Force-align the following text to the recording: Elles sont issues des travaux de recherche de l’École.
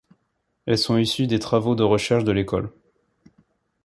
Elles 0.65 0.79
sont 0.79 0.97
issues 0.97 1.27
des 1.27 1.37
travaux 1.37 1.75
de 1.75 1.83
recherche 1.83 2.23
de 2.23 2.31
l’École. 2.31 2.71